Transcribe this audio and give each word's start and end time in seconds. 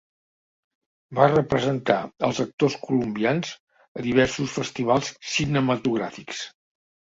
Va 1.19 1.27
representar 1.33 1.97
als 2.29 2.41
actors 2.45 2.79
colombians 2.87 3.53
a 4.01 4.09
diversos 4.09 4.59
festivals 4.59 5.15
cinematogràfics. 5.39 6.45